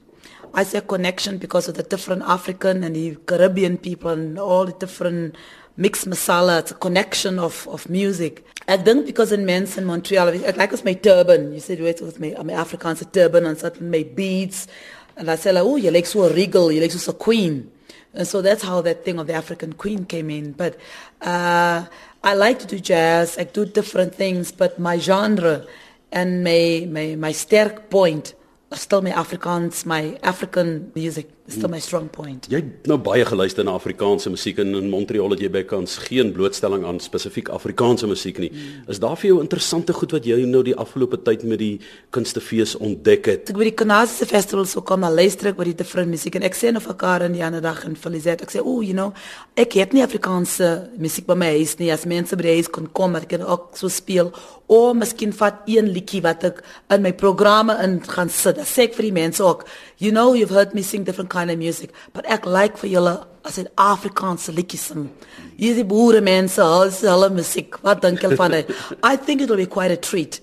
[0.52, 4.72] I say connection because of the different African and the Caribbean people and all the
[4.72, 5.36] different
[5.78, 6.60] mixed masala.
[6.60, 8.44] It's a connection of, of music.
[8.68, 11.54] I think because in men's in Montreal, like it's my turban.
[11.54, 14.68] You said wait, with my, my Afrikaans a turban and certain my beads.
[15.16, 17.70] And I said like, oh, you like so regal, you like so a queen.
[18.12, 20.52] And so that's how that thing of the African queen came in.
[20.52, 20.78] But
[21.20, 21.86] uh,
[22.22, 23.38] I like to do jazz.
[23.38, 25.66] I do different things, but my genre
[26.12, 28.34] and my, my, my sterk point
[28.76, 32.46] still my Afrikaans, my African music is still my strong point.
[32.48, 36.32] Jy het nou baie geluister na Afrikaanse musiek en in Montreal het jy bykans geen
[36.32, 38.48] blootstelling aan spesifiek Afrikaanse musiek nie.
[38.52, 38.86] Mm.
[38.94, 41.74] Is daar vir jou interessante goed wat jy nou die afgelope tyd met die
[42.16, 43.52] kunstefees ontdek het?
[43.52, 46.48] Ek by die Kanadiese festivals so kom na luister ek oor die different musiek en
[46.48, 48.96] ek sê nou vir Karen die ander dag in Felicite, ek sê o, oh, you
[48.96, 49.12] know,
[49.60, 51.92] ek het nie Afrikaanse musiek by my huis nie.
[51.92, 54.32] As mense by die huis kon kom, ek kan ook so speel
[54.72, 56.62] of miskien vat een liedjie wat ek
[56.94, 58.56] in my programme in gaan sit.
[58.62, 59.66] Ek sê ek vir die mense ook,
[60.04, 63.14] you know, you've heard me sing different kind of music, but ek like vir julle
[63.44, 65.10] as 'n Afrikaanse liedjie sing.
[65.58, 68.70] Hierdie boere mense, hulle musiek, wat dink julle van dit?
[69.12, 70.40] I think it will be quite a treat.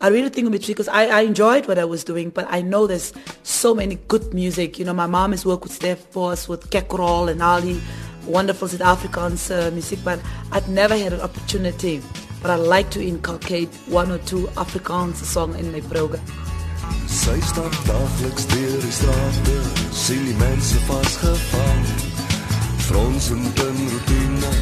[0.00, 2.30] I really think it will be treat because I, I enjoyed what I was doing,
[2.30, 4.78] but I know there's so many good music.
[4.78, 7.80] You know, my mom has worked with Steph Force, with Kekrol and Ali,
[8.26, 10.18] wonderful South Afrikaans uh, music, but
[10.50, 12.00] I've never had an opportunity.
[12.42, 16.41] But I like to inculcate one or two Afrikaans song in my program.
[17.06, 19.58] Sy stap daagliks deur die strate,
[19.92, 21.84] sien die mense vasgevang.
[22.88, 24.52] Fronsend in rutine,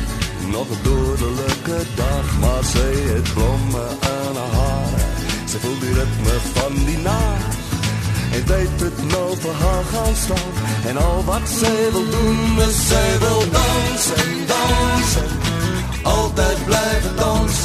[0.54, 5.02] nog 'n dodelike dag, maar sy het blomme aan haar hare.
[5.50, 7.60] Sy voel die ritme van die nag.
[8.32, 10.52] En dit het nou vir haar gaan staan
[10.88, 15.32] En al wat sy wil doen is sy wil dans en dans en
[16.02, 17.56] Altyd blijf dans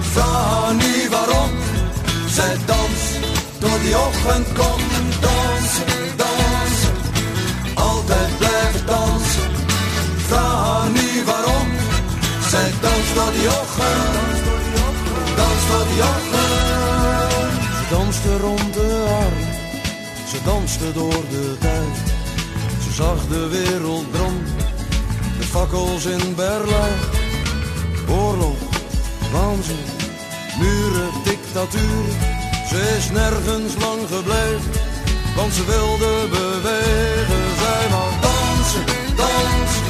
[0.00, 1.50] Vraag nie waarom
[2.26, 2.85] Sy dans
[3.70, 4.80] tot die ochtend kom
[5.20, 6.96] dansen, dansen,
[7.74, 9.50] altijd blijven dansen.
[10.28, 11.68] Vraag niet waarom,
[12.50, 14.36] zij dans tot die ochtend,
[15.40, 16.64] dans tot die ochtend.
[17.78, 18.90] Ze danste rond de
[19.22, 19.40] arm,
[20.30, 21.96] ze danste door de tijd.
[22.84, 24.56] Ze zag de wereld branden,
[25.38, 26.98] de fakkels in Berlijn.
[28.08, 28.58] Oorlog,
[29.32, 29.84] waanzin,
[30.58, 34.70] muren, dictatuur ze is nergens lang gebleven,
[35.36, 37.42] want ze wilde bewegen.
[37.62, 38.84] Zij wou dansen,
[39.16, 39.86] dansen,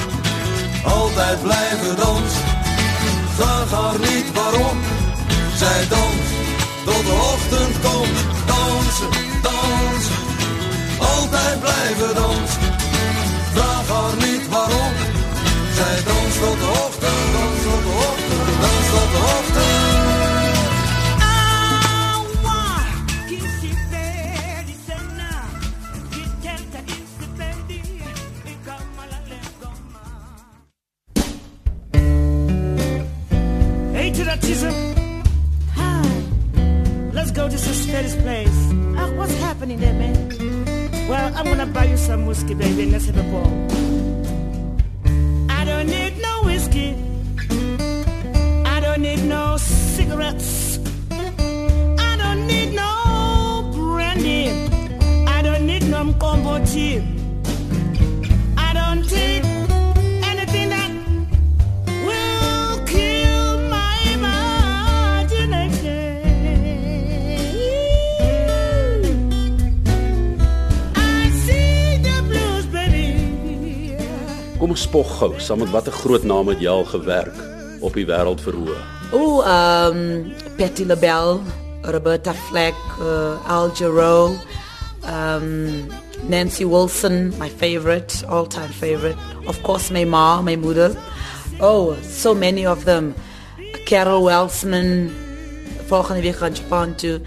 [0.85, 2.45] altijd blijven dansen.
[3.37, 4.79] Vraag haar niet waarom,
[5.55, 6.33] zij danst
[6.85, 8.19] tot de ochtend komt.
[8.47, 9.11] Dansen,
[9.43, 10.21] dansen,
[10.99, 12.63] altijd blijven dansen.
[13.55, 14.93] Vraag haar niet waarom,
[15.79, 19.86] zij danst tot de ochtend, dans tot de ochtend, dans tot de ochtend.
[74.97, 77.35] Spog gou, saam met watter groot naam het jy al gewerk
[77.85, 78.79] op die wêreld verhoog?
[79.13, 81.41] O, ehm um, Patty LaBelle,
[81.83, 84.39] Roberta Fleck, uh, Al Jarreau,
[85.05, 85.85] um,
[86.29, 89.17] Nancy Wilson, my favorite, all-time favorite.
[89.47, 90.97] Of course, my mom, my mother.
[91.61, 93.15] Oh, so many of them.
[93.85, 95.11] Carol Welsman,
[95.87, 97.21] volgende week gaan Japan toe.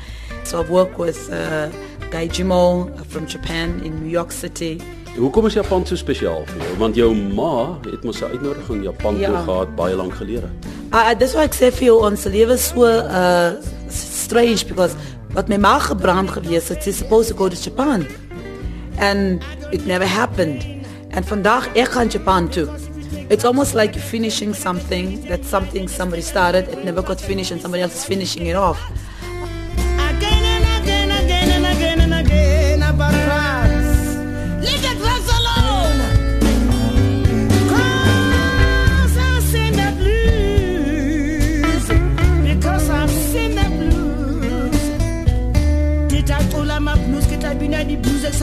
[0.44, 1.70] So I've worked with uh,
[2.10, 4.82] Guy Jimo from Japan in New York City.
[5.18, 6.76] Hoekom is Japan so spesiaal vir jou?
[6.80, 9.42] Want jou ma het mos 'n uitnodiging Japan toe Ja.
[9.44, 10.50] gehad baie lank gelede.
[10.94, 13.52] Uh, dis why ek sê vir jou ons lewe so uh
[13.90, 14.96] strange because
[15.34, 18.06] wat my ma gebrand gewees het, she's supposed to go to Japan.
[18.98, 19.42] And
[19.72, 20.66] it never happened.
[21.12, 22.68] And vandag ek gaan Japan toe.
[23.30, 27.62] It's almost like you're finishing something that something somebody started, it never got finished and
[27.62, 28.80] somebody else is finishing it off.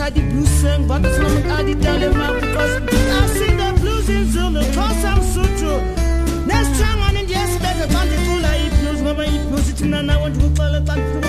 [0.07, 1.99] I the sing, but it's not I tell
[2.39, 6.47] because I've the blues in Zulu, cause I'm Sutu.
[6.47, 6.99] Next time
[8.41, 10.15] like blues, mama, it's I
[10.95, 11.27] to.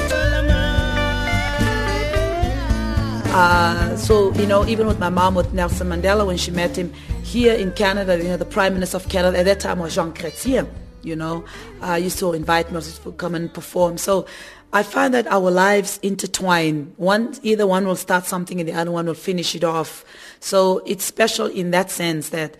[3.34, 6.92] Uh, so, you know, even with my mom, with Nelson Mandela, when she met him
[7.24, 10.12] here in Canada, you know, the Prime Minister of Canada at that time was Jean
[10.12, 10.68] Chrétien,
[11.02, 11.44] you know,
[11.82, 13.98] uh, used to invite me to come and perform.
[13.98, 14.26] So
[14.72, 16.92] I find that our lives intertwine.
[16.98, 20.04] One, either one will start something and the other one will finish it off.
[20.40, 22.56] So it's special in that sense that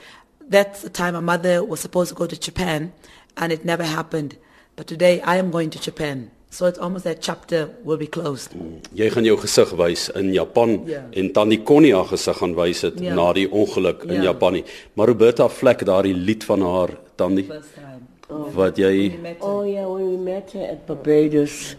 [0.48, 2.92] that's the time my mother was supposed to go to Japan
[3.36, 4.36] and it never happened.
[4.76, 6.30] But today I am going to Japan.
[6.50, 8.52] So it's almost that chapter will be closed.
[8.56, 8.80] Mm.
[8.96, 11.02] Jy gaan jou gesig wys in Japan Ja.
[11.12, 13.14] en Tannie Connie haar gesig gaan wys dit Ja.
[13.14, 14.22] na die ongeluk in Ja.
[14.32, 14.64] Japan nie.
[14.94, 18.54] Maar Roberta Flack daardie lied van haar Tannie First time.
[18.54, 21.76] wat jy Oh yeah, when we met her at Barbados,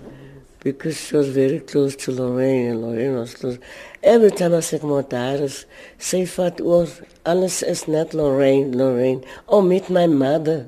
[0.62, 3.58] because she was very close to Lorraine, and Lorraine was close.
[4.04, 5.66] Every time I said, "My daughters,
[5.98, 9.24] say fat was alles is not Lorraine, Lorraine.
[9.48, 10.68] Oh, meet my mother.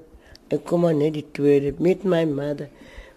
[0.50, 1.74] Eh, Kom maar net die tweede.
[1.80, 2.70] Meet my mother.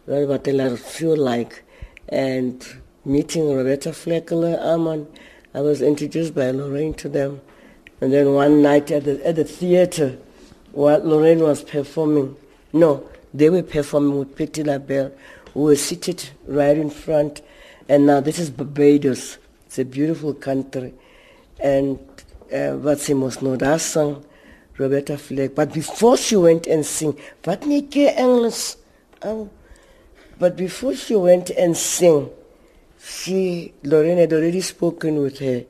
[0.07, 1.63] Well, what I feel like,
[2.09, 2.65] and
[3.05, 5.07] meeting Roberta Fleckler, Aman,
[5.55, 7.41] I was introduced by Lorraine to them,
[8.01, 10.19] and then one night at the at the theater,
[10.73, 12.37] while Lorraine was performing,
[12.73, 15.13] no, they were performing with Patti LaBelle,
[15.55, 17.41] who were seated right in front.
[17.89, 19.39] And now this is Barbados.
[19.67, 20.93] It's a beautiful country.
[21.59, 21.99] And
[22.53, 23.79] uh, nou daar
[24.77, 25.55] Roberta Flack.
[25.55, 27.17] But before she went and sing,
[27.91, 28.77] keer Engels.
[29.23, 29.49] Oh.
[30.39, 32.29] But before she went and sing,
[33.03, 35.65] she, Lorraine had already spoken with her.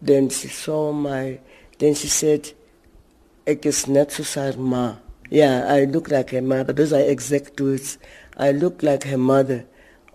[0.00, 1.38] Then she saw my,
[1.78, 2.52] then she said,
[3.46, 4.96] ek is net soos haar ma.
[5.28, 6.72] Yeah, I look like her mother.
[6.72, 7.98] Those are exact words.
[8.36, 9.64] I look like her mother.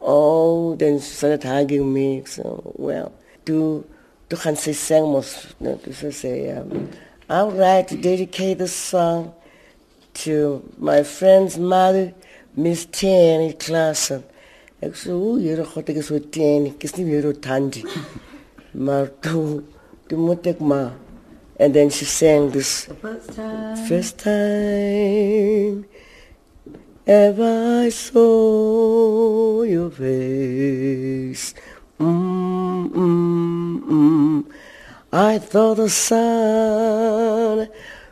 [0.01, 2.24] Oh, then she started hugging me.
[2.26, 3.13] So, well,
[3.45, 3.86] to,
[4.30, 6.89] to gaan sy sing mos, no, to sê, um,
[7.30, 9.34] all right, to dedicate this song
[10.26, 12.13] to my friend's mother,
[12.55, 14.24] Miss Thandi Klaasen.
[14.82, 17.84] Ek sê, o, Here God, ek is so Tanny, ek is nie meer so Tandy.
[18.74, 19.63] maar toe,
[20.09, 20.93] toe moet ek maar.
[21.57, 23.76] And then she sang this First time.
[23.88, 25.86] First time
[27.08, 31.53] ever I saw your face,
[31.99, 34.45] mm, mm, mm.
[35.12, 37.70] I thought the sun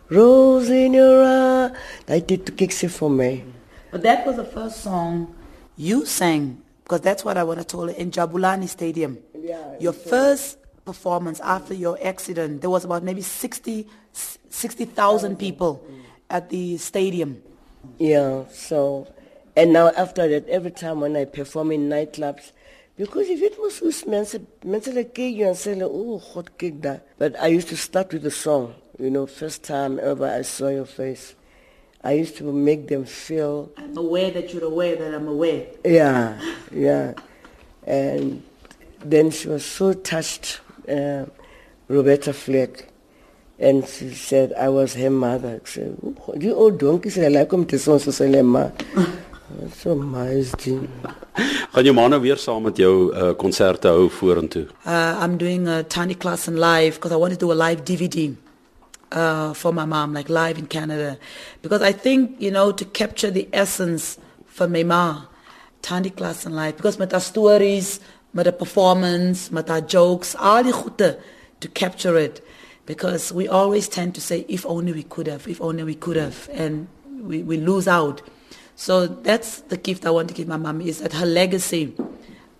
[0.09, 1.71] rose in your eye.
[2.07, 3.43] I did to kick it for me.
[3.91, 5.35] But that was the first song
[5.75, 9.17] you sang, because that's what I want to tell you, in Jabulani Stadium.
[9.37, 15.83] Yeah, your first performance after your accident, there was about maybe 60 60,000 people
[16.29, 17.41] at the stadium.
[17.99, 19.07] Yeah, so,
[19.55, 22.51] and now after that, every time when I perform in nightclubs,
[22.97, 26.81] because if it was soos mense, mense like kyk jou en sê oh God, kyk
[26.84, 27.07] that.
[27.17, 30.69] But I used to start with the song, you know, first time ever I saw
[30.69, 31.36] your face.
[32.03, 35.67] I used to make them feel, I'm aware that you're aware that I'm aware.
[35.86, 36.39] yeah,
[36.71, 37.13] yeah.
[37.88, 38.43] And
[38.99, 41.25] then she was so touched, uh,
[41.88, 42.92] Roberta Flack.
[43.64, 45.55] And she said, I was her mother.
[45.61, 48.20] Ek sê, "O, God, die ou donkie sê, "Hy lyk om te sê ons is
[48.20, 48.66] hulle ma.
[49.80, 50.89] So amazing.
[51.74, 54.66] gaan jou ma nou weer saam met jou uh, konserte hou vorentoe.
[54.86, 57.84] Uh, I'm doing a tiny class in live because I want to do a live
[57.84, 58.36] DVD
[59.11, 61.18] uh, for my mom, like live in Canada.
[61.61, 65.26] Because I think, you know, to capture the essence for my ma,
[65.82, 66.78] tiny class in live.
[66.78, 67.99] Because met haar stories,
[68.32, 71.18] met haar performance, met haar jokes, al die goede,
[71.59, 72.41] to capture it.
[72.86, 76.17] Because we always tend to say, if only we could have, if only we could
[76.17, 76.88] have, and
[77.21, 78.21] we, we lose out.
[78.75, 81.95] So that's the gift I want to give my mom is that her legacy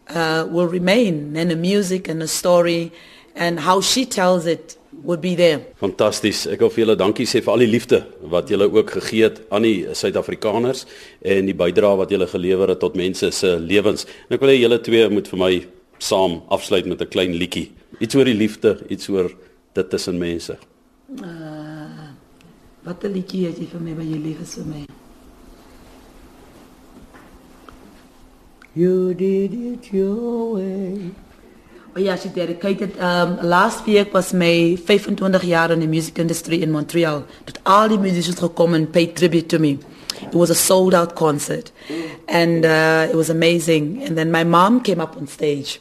[0.10, 2.92] uh, will remain and the music and the story
[3.36, 5.60] and how she tells it would be there.
[5.82, 6.46] Fantasties.
[6.48, 9.42] Ek wil vir julle dankie sê vir al die liefde wat julle ook gegee het
[9.52, 10.86] aan die Suid-Afrikaners
[11.34, 14.06] en die bydrae wat julle gelewer het tot mense se lewens.
[14.30, 15.54] En ek wil hê julle twee moet vir my
[16.04, 17.72] saam afsluit met 'n klein liedjie.
[18.00, 19.32] Iets oor die liefde, iets oor
[19.74, 20.58] dit tussen mense.
[21.22, 22.10] Uh,
[22.84, 24.86] wat 'n liedjie het jy vir my wat jy lief is vir my?
[28.74, 31.14] You did it your way.
[31.96, 36.62] Oh ja, she dedicated um last week was my 25 jaar in the music industry
[36.62, 37.24] in Montreal.
[37.46, 39.78] That all the musicians gekom and paid tribute to me.
[40.22, 41.72] It was a sold out concert.
[42.28, 44.04] And uh, it was amazing.
[44.04, 45.80] And then my mom came up on stage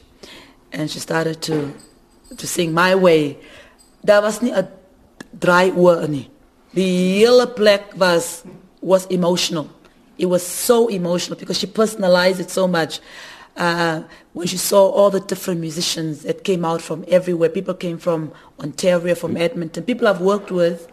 [0.71, 1.73] and she started to
[2.37, 3.39] to sing my way.
[4.05, 4.69] Daar was nie 'n
[5.39, 6.31] draai oor nie.
[6.75, 8.43] Die hele plek was
[8.81, 9.69] was emotional.
[10.17, 13.01] It was so emotional because she personalized it so much.
[13.57, 17.99] Uh, when she saw all the different musicians that came out from everywhere, people came
[17.99, 20.89] from Ontario, from Edmonton, people I've worked with,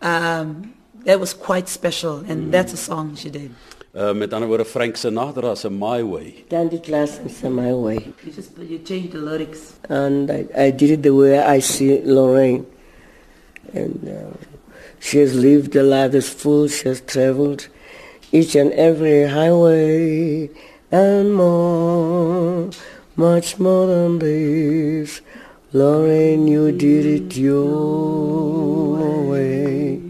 [0.00, 0.74] um,
[1.04, 3.50] that was quite special, and that's a song she did.
[3.94, 6.44] Uh met ander woorde Frank Sinatra se My Way.
[6.50, 8.12] Then the class is my way.
[8.22, 9.78] You just you changed the lyrics.
[9.88, 12.66] And I, I did it the way I see Lorraine.
[13.72, 14.36] And uh,
[15.00, 16.68] she has lived a life that's full.
[16.68, 17.68] She has traveled
[18.30, 20.50] each and every highway
[20.90, 22.70] and more,
[23.16, 25.22] much more than this.
[25.72, 30.07] Lorraine, you did it your way.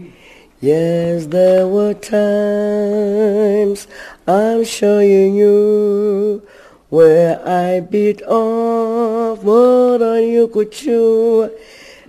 [0.61, 3.87] Yes, there were times
[4.27, 6.45] I'm showing you
[6.89, 11.49] where I bit off more than you could chew.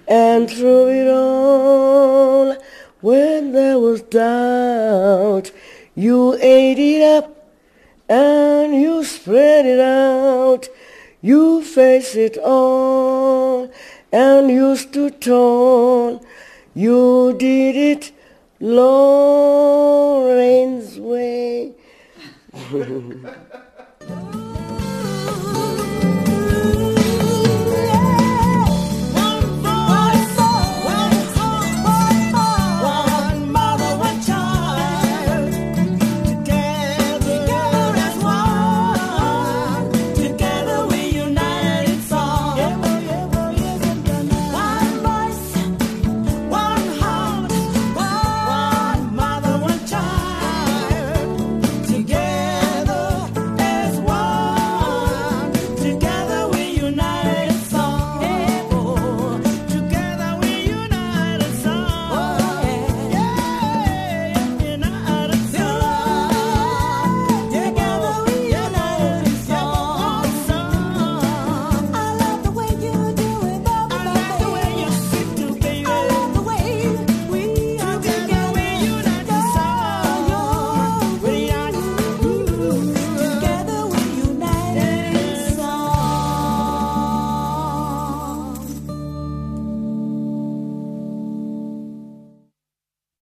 [0.08, 2.56] And through it all,
[3.00, 5.52] when there was doubt,
[5.94, 7.52] you ate it up
[8.08, 10.68] and you spread it out.
[11.22, 13.70] You faced it all
[14.10, 16.26] and you stood tall.
[16.74, 18.12] You did it
[18.60, 20.20] Lorraine's
[21.00, 21.72] way.